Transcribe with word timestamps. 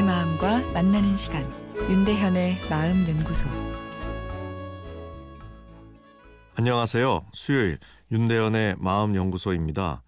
만나는 0.00 1.14
시간 1.16 1.44
윤대현의 1.76 2.56
마음 2.70 3.06
연구소 3.06 3.48
안녕하세요. 6.54 7.26
수요일 7.32 7.78
윤대현의 8.10 8.76
마음 8.78 9.14
연구소입니다. 9.14 10.02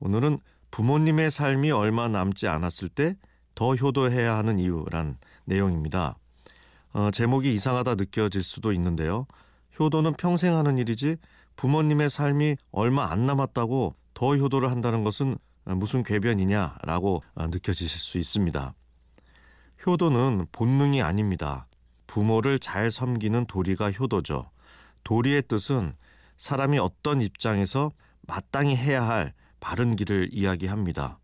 오늘은 0.00 0.38
부모님의 0.70 1.30
삶이 1.30 1.70
얼마 1.70 2.08
남지 2.08 2.48
않았을 2.48 2.88
때 2.88 3.14
더 3.58 3.74
효도해야 3.74 4.36
하는 4.36 4.60
이유란 4.60 5.18
내용입니다. 5.44 6.16
어, 6.92 7.10
제목이 7.10 7.52
이상하다 7.54 7.96
느껴질 7.96 8.44
수도 8.44 8.72
있는데요. 8.72 9.26
효도는 9.80 10.12
평생 10.12 10.56
하는 10.56 10.78
일이지 10.78 11.16
부모님의 11.56 12.08
삶이 12.08 12.54
얼마 12.70 13.10
안 13.10 13.26
남았다고 13.26 13.96
더 14.14 14.36
효도를 14.36 14.70
한다는 14.70 15.02
것은 15.02 15.38
무슨 15.64 16.04
궤변이냐라고 16.04 17.24
어, 17.34 17.46
느껴지실 17.48 17.98
수 17.98 18.16
있습니다. 18.16 18.74
효도는 19.86 20.46
본능이 20.52 21.02
아닙니다. 21.02 21.66
부모를 22.06 22.58
잘 22.58 22.90
섬기는 22.90 23.46
도리가 23.46 23.92
효도죠. 23.92 24.50
도리의 25.04 25.42
뜻은 25.42 25.94
사람이 26.36 26.78
어떤 26.78 27.20
입장에서 27.20 27.90
마땅히 28.22 28.76
해야 28.76 29.06
할 29.06 29.32
바른 29.60 29.96
길을 29.96 30.28
이야기합니다. 30.32 31.18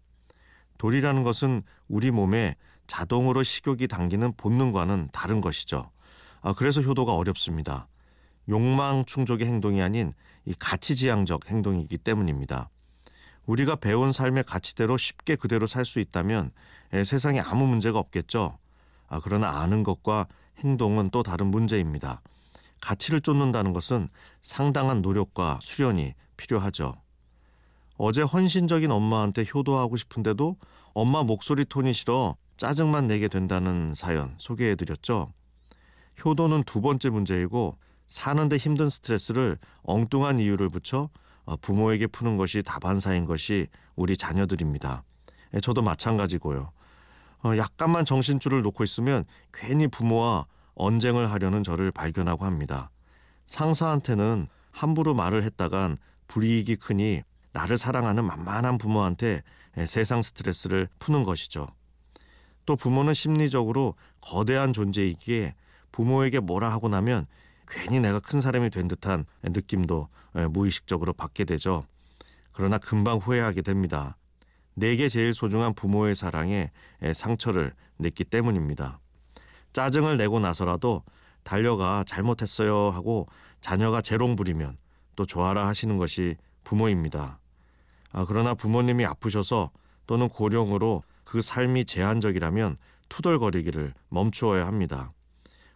도리라는 0.79 1.23
것은 1.23 1.63
우리 1.89 2.11
몸에 2.11 2.57
자동으로 2.87 3.43
식욕이 3.43 3.89
당기는 3.89 4.33
본능과는 4.37 5.09
다른 5.13 5.41
것이죠. 5.41 5.91
아, 6.43 6.53
그래서 6.53 6.83
효도가 6.83 7.15
어렵습니다. 7.15 7.89
욕망 8.49 9.05
충족의 9.07 9.47
행동이 9.47 9.81
아닌 9.81 10.13
이 10.45 10.53
가치지향적 10.59 11.49
행동이기 11.49 11.97
때문입니다. 11.99 12.69
우리가 13.47 13.77
배운 13.77 14.13
삶의 14.13 14.45
가치대로 14.45 14.97
쉽게 14.97 15.37
그대로 15.37 15.67
살 15.67 15.85
수 15.85 16.01
있다면 16.01 16.51
에, 16.93 17.05
세상에 17.05 17.41
아무 17.41 17.67
문제가 17.67 17.99
없겠죠. 17.99 18.59
아, 19.09 19.21
그러나 19.23 19.61
아는 19.61 19.83
것과 19.83 20.27
행동은 20.59 21.11
또 21.11 21.23
다른 21.23 21.49
문제입니다. 21.49 22.23
가치를 22.81 23.21
쫓는다는 23.21 23.73
것은 23.73 24.09
상당한 24.43 25.03
노력과 25.03 25.59
수련이 25.63 26.15
필요하죠. 26.37 26.95
어제 27.97 28.23
헌신적인 28.23 28.91
엄마한테 28.91 29.45
효도하고 29.53 29.97
싶은데도 29.97 30.57
엄마 30.95 31.23
목소리 31.23 31.65
톤이 31.65 31.93
싫어 31.93 32.37
짜증만 32.57 33.07
내게 33.07 33.29
된다는 33.29 33.95
사연 33.95 34.35
소개해 34.39 34.77
드렸죠. 34.77 35.33
효도는 36.25 36.65
두 36.65 36.81
번째 36.81 37.11
문제이고 37.11 37.77
사는데 38.07 38.57
힘든 38.57 38.89
스트레스를 38.89 39.59
엉뚱한 39.83 40.39
이유를 40.39 40.69
붙여 40.69 41.05
어, 41.05 41.09
부모에게 41.61 42.07
푸는 42.07 42.37
것이 42.37 42.63
다반사인 42.63 43.25
것이 43.25 43.69
우리 43.97 44.17
자녀들입니다. 44.17 45.05
예, 45.55 45.61
저도 45.61 45.83
마찬가지고요. 45.83 46.71
어, 47.45 47.57
약간만 47.57 48.05
정신줄을 48.05 48.63
놓고 48.63 48.85
있으면 48.85 49.25
괜히 49.53 49.87
부모와 49.87 50.47
언쟁을 50.75 51.31
하려는 51.31 51.63
저를 51.63 51.91
발견하고 51.91 52.45
합니다. 52.45 52.91
상사한테는 53.47 54.49
함부로 54.71 55.15
말을 55.15 55.43
했다간 55.43 55.99
불이익이 56.27 56.77
크니 56.77 57.23
나를 57.53 57.79
사랑하는 57.79 58.25
만만한 58.25 58.79
부모한테 58.79 59.43
예, 59.77 59.87
세상 59.87 60.23
스트레스를 60.23 60.89
푸는 60.99 61.25
것이죠. 61.25 61.67
또 62.67 62.77
부모는 62.77 63.13
심리적으로 63.13 63.95
거대한 64.21 64.73
존재이기에 64.73 65.55
부모에게 65.93 66.41
뭐라 66.41 66.71
하고 66.71 66.89
나면 66.89 67.27
괜히 67.69 68.01
내가 68.01 68.21
큰 68.21 68.41
사람이 68.41 68.71
된 68.71 68.89
듯한 68.89 69.25
느낌도 69.43 70.09
무의식적으로 70.51 71.13
받게 71.13 71.45
되죠. 71.45 71.85
그러나 72.53 72.79
금방 72.79 73.19
후회하게 73.19 73.63
됩니다. 73.63 74.17
내게 74.75 75.09
제일 75.09 75.35
소중한 75.35 75.75
부모의 75.75 76.15
사랑에 76.15 76.71
상처를 77.15 77.73
냈기 77.97 78.25
때문입니다. 78.25 79.01
짜증을 79.73 80.17
내고 80.17 80.41
나서라도 80.41 81.03
달려가 81.43 82.05
잘못했어요 82.07 82.91
하고 82.91 83.29
자녀가 83.61 84.01
재롱 84.01 84.37
부리면 84.37 84.77
또 85.17 85.27
좋아라 85.27 85.67
하시는 85.67 85.97
것이 85.97 86.37
부모입니다. 86.65 87.39
아, 88.13 88.25
그러나 88.27 88.55
부모님이 88.55 89.05
아프셔서 89.05 89.71
또는 90.07 90.29
고령으로 90.29 91.03
그 91.25 91.43
삶이 91.43 91.85
제한적이라면 91.85 92.77
투덜거리기를 93.09 93.95
멈추어야 94.09 94.67
합니다. 94.67 95.13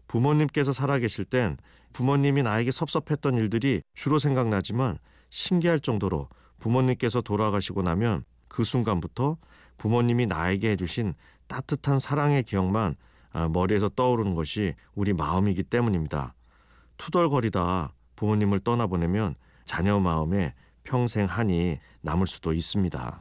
부모님께서 0.09 0.73
살아계실 0.73 1.25
땐 1.25 1.57
부모님이 1.93 2.43
나에게 2.43 2.71
섭섭했던 2.71 3.39
일들이 3.39 3.83
주로 3.95 4.19
생각나지만 4.19 4.99
신기할 5.31 5.81
정도로 5.81 6.29
부모님께서 6.59 7.21
돌아가시고 7.21 7.83
나면 7.83 8.25
그 8.49 8.65
순간부터 8.65 9.37
부모님이 9.77 10.27
나에게 10.27 10.71
해주신 10.71 11.15
따뜻한 11.47 11.99
사랑의 11.99 12.43
기억만 12.43 12.97
아, 13.31 13.49
머리에서 13.49 13.89
떠오르는 13.91 14.35
것이 14.35 14.75
우리 14.95 15.13
마음이기 15.13 15.63
때문입니다. 15.63 16.35
투덜거리다 16.97 17.95
부모님을 18.17 18.61
떠나보내면 18.61 19.35
자녀 19.65 20.01
마음에 20.01 20.55
평생 20.83 21.27
한이 21.27 21.79
남을 22.01 22.27
수도 22.27 22.53
있습니다. 22.53 23.21